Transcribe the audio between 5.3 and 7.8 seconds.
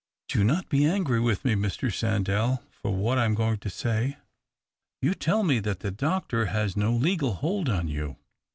me that the doctor has no legal hold